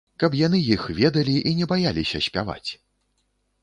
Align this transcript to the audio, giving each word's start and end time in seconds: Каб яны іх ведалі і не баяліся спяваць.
Каб 0.21 0.37
яны 0.39 0.61
іх 0.75 0.87
ведалі 1.01 1.37
і 1.51 1.53
не 1.61 1.69
баяліся 1.75 2.25
спяваць. 2.31 2.69